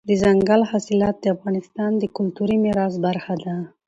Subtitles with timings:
[0.09, 3.55] دځنګل حاصلات د افغانستان د کلتوري میراث برخه ده.